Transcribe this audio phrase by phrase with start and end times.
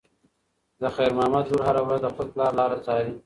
[0.81, 3.13] د خیر محمد لور هره ورځ د خپل پلار لاره څاري.